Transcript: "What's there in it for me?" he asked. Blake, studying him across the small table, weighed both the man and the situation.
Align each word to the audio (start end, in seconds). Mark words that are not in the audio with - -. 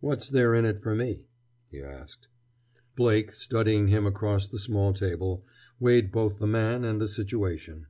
"What's 0.00 0.30
there 0.30 0.54
in 0.54 0.64
it 0.64 0.78
for 0.78 0.94
me?" 0.94 1.26
he 1.70 1.82
asked. 1.82 2.28
Blake, 2.96 3.34
studying 3.34 3.88
him 3.88 4.06
across 4.06 4.48
the 4.48 4.58
small 4.58 4.94
table, 4.94 5.44
weighed 5.78 6.10
both 6.10 6.38
the 6.38 6.46
man 6.46 6.82
and 6.82 6.98
the 6.98 7.06
situation. 7.06 7.84